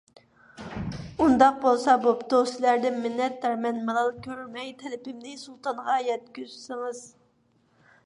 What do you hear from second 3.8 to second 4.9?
مالال كۆرمەي